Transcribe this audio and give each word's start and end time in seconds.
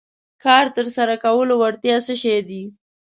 کار 0.43 0.65
تر 0.75 0.85
سره 0.95 1.13
کولو 1.23 1.53
وړتیا 1.61 1.97
څه 2.05 2.13
شی 2.21 2.39
دی. 2.49 2.63